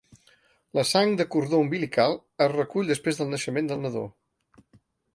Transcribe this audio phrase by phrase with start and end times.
[0.77, 2.17] La sang de cordó umbilical
[2.49, 4.07] es recull després del naixement del nadó.